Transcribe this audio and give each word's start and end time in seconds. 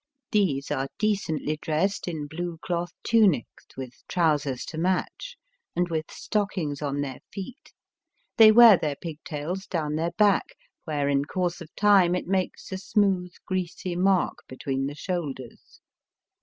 These 0.31 0.71
are 0.71 0.87
decently 0.97 1.59
dressed 1.61 2.07
in 2.07 2.25
blue 2.25 2.57
cloth 2.63 2.91
tunics, 3.03 3.67
with 3.77 4.01
trousers 4.07 4.65
to 4.65 4.79
match, 4.79 5.37
and 5.75 5.89
with 5.89 6.09
stockings 6.09 6.81
on 6.81 7.01
their 7.01 7.19
feet. 7.31 7.71
They 8.37 8.51
wear 8.51 8.77
their 8.77 8.95
pig 8.95 9.19
tail 9.23 9.57
down 9.69 9.97
their 9.97 10.09
back, 10.17 10.55
where 10.85 11.07
in 11.07 11.25
course 11.25 11.61
of 11.61 11.69
time 11.75 12.15
it 12.15 12.25
makes 12.25 12.71
a 12.71 12.79
smooth 12.79 13.33
greasy 13.45 13.95
mark 13.95 14.39
between 14.47 14.87
the 14.87 14.95
shoulders. 14.95 15.81